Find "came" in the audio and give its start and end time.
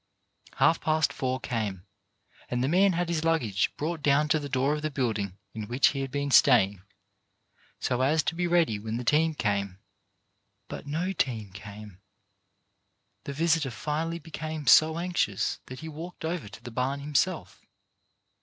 1.39-1.85, 9.35-9.77, 11.53-11.99